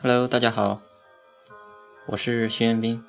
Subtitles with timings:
[0.00, 0.80] Hello，大家好，
[2.06, 3.04] 我是徐彦斌。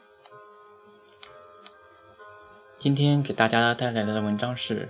[2.79, 4.89] 今天给大家带来的文章是：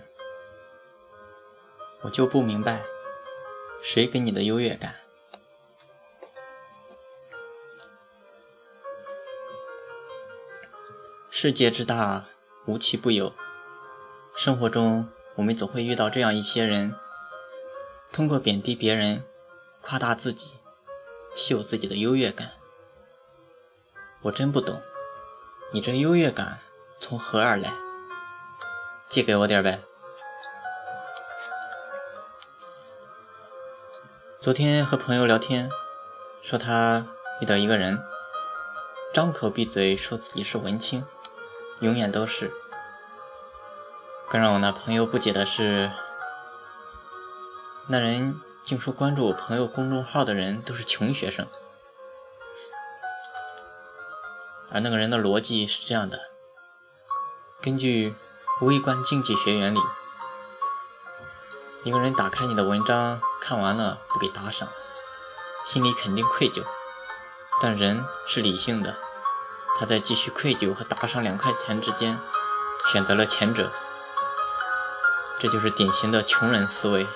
[2.03, 2.83] 我就不明白，
[3.83, 4.95] 谁给你的优越感？
[11.29, 12.29] 世界之大，
[12.65, 13.33] 无奇不有。
[14.37, 16.95] 生活中，我们总会遇到这样一些人，
[18.13, 19.25] 通过贬低别人，
[19.81, 20.53] 夸大自己。
[21.39, 22.51] 秀自己的优越感，
[24.23, 24.81] 我真不懂，
[25.71, 26.59] 你这优越感
[26.99, 27.71] 从何而来？
[29.07, 29.79] 借给我点呗。
[34.41, 35.71] 昨天和朋友聊天，
[36.41, 37.07] 说他
[37.39, 38.03] 遇到一个人，
[39.13, 41.05] 张口闭嘴说自己是文青，
[41.79, 42.51] 永远都是。
[44.29, 45.89] 更让我那朋友不解的是，
[47.87, 48.41] 那人。
[48.69, 51.47] 竟说关注我朋友公众号的人都是穷学生，
[54.71, 56.29] 而那个人的逻辑是这样的：
[57.63, 58.13] 根据
[58.61, 59.79] 微观经济学原理，
[61.83, 64.69] 一个人打开你的文章看完了不给打赏，
[65.65, 66.63] 心里肯定愧疚，
[67.59, 68.97] 但人是理性的，
[69.79, 72.19] 他在继续愧疚和打赏两块钱之间
[72.93, 73.71] 选择了前者，
[75.39, 77.07] 这就是典型的穷人思维。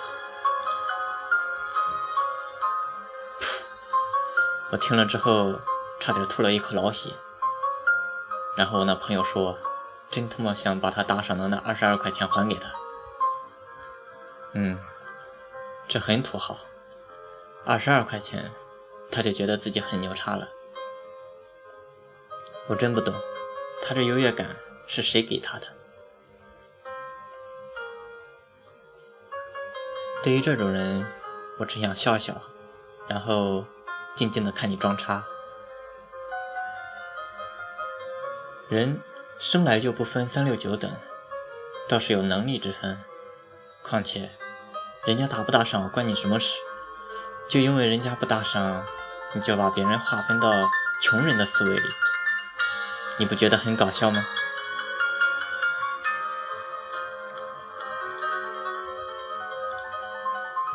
[4.74, 5.60] 我听了之后，
[6.00, 7.12] 差点吐了一口老血。
[8.58, 9.56] 然后我那朋友说
[10.10, 12.74] ：“真他妈想把他打赏的那二十二块钱还给他。”
[14.54, 14.80] 嗯，
[15.88, 16.58] 这很土豪，
[17.64, 18.52] 二十二块钱，
[19.12, 20.50] 他就觉得自己很牛叉了。
[22.66, 23.14] 我真不懂，
[23.84, 24.56] 他这优越感
[24.88, 25.68] 是谁给他的？
[30.24, 31.06] 对于这种人，
[31.60, 32.42] 我只想笑笑，
[33.08, 33.68] 然后。
[34.16, 35.26] 静静的看你装叉。
[38.70, 39.02] 人
[39.40, 40.92] 生来就不分三六九等，
[41.88, 43.04] 倒是有能力之分。
[43.82, 44.32] 况且，
[45.06, 46.60] 人家打不打赏关你什么事？
[47.50, 48.86] 就因为人家不打赏，
[49.34, 50.50] 你就把别人划分到
[51.02, 51.90] 穷人的思维里，
[53.20, 54.26] 你不觉得很搞笑吗？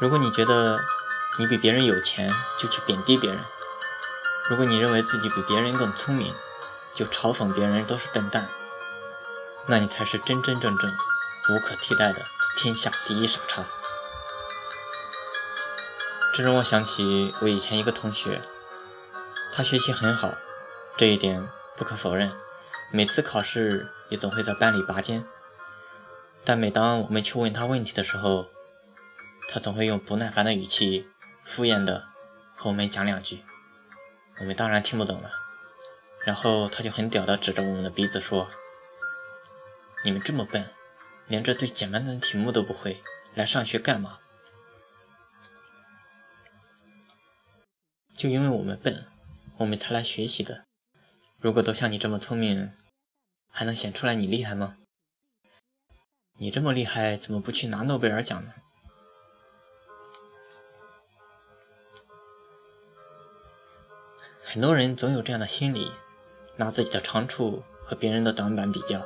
[0.00, 0.78] 如果你觉得，
[1.38, 2.28] 你比别人有钱，
[2.60, 3.38] 就去贬低别人；
[4.50, 6.34] 如果你认为自己比别人更聪明，
[6.92, 8.48] 就嘲讽别人都是笨蛋，
[9.66, 10.90] 那你才是真真正正、
[11.50, 12.24] 无可替代的
[12.56, 13.64] 天下第一傻叉。
[16.34, 18.42] 这让我想起我以前一个同学，
[19.52, 20.34] 他学习很好，
[20.96, 22.32] 这一点不可否认，
[22.90, 25.24] 每次考试也总会在班里拔尖。
[26.44, 28.46] 但每当我们去问他问题的时候，
[29.48, 31.08] 他总会用不耐烦的语气。
[31.48, 32.06] 敷衍的
[32.54, 33.42] 和我们讲两句，
[34.38, 35.32] 我们当然听不懂了。
[36.26, 38.50] 然后他就很屌的指着我们的鼻子说
[40.04, 40.70] ：“你们这么笨，
[41.26, 43.02] 连这最简单的题目都不会，
[43.34, 44.18] 来上学干嘛？
[48.14, 49.06] 就因为我们笨，
[49.56, 50.66] 我们才来学习的。
[51.38, 52.74] 如果都像你这么聪明，
[53.50, 54.76] 还能显出来你厉害吗？
[56.36, 58.52] 你这么厉害，怎么不去拿诺贝尔奖呢？”
[64.50, 65.92] 很多人总有这样的心理，
[66.56, 69.04] 拿自己的长处和别人的短板比较，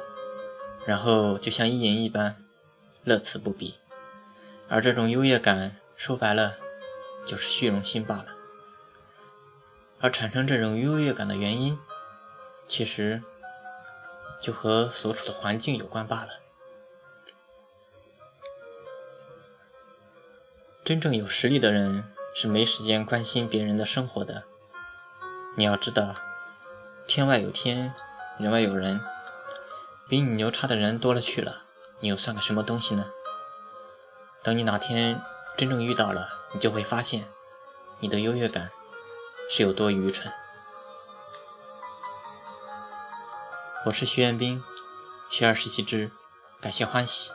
[0.87, 2.37] 然后就像意淫一般，
[3.03, 3.75] 乐此不疲。
[4.69, 6.59] 而这种优越感，说白了
[7.27, 8.27] 就是虚荣心罢了。
[9.99, 11.77] 而产生这种优越感的原因，
[12.69, 13.21] 其实
[14.41, 16.35] 就和所处的环境有关罢了。
[20.85, 24.45] 真正有实力的人是没时间关心别人的生活的。
[25.55, 26.15] 你要知道，
[27.07, 27.95] 天外有天，
[28.39, 29.05] 人外有人，
[30.09, 31.65] 比你牛叉的人多了去了，
[32.01, 33.11] 你又算个什么东西呢？
[34.43, 35.23] 等你哪天
[35.55, 37.27] 真正遇到了，你就会发现，
[38.01, 38.71] 你的优越感
[39.51, 40.33] 是有多愚蠢。
[43.85, 44.65] 我是徐彦斌，
[45.31, 46.11] 学而时习之，
[46.63, 47.31] 感谢欢喜。